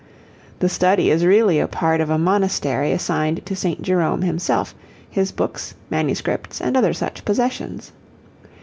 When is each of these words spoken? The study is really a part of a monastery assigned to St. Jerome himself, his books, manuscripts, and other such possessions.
The 0.61 0.67
study 0.67 1.11
is 1.11 1.25
really 1.27 1.59
a 1.59 1.67
part 1.67 2.01
of 2.01 2.09
a 2.09 2.17
monastery 2.17 2.91
assigned 2.91 3.45
to 3.45 3.55
St. 3.55 3.83
Jerome 3.83 4.23
himself, 4.23 4.73
his 5.11 5.31
books, 5.31 5.75
manuscripts, 5.91 6.59
and 6.59 6.75
other 6.75 6.91
such 6.91 7.23
possessions. 7.23 7.91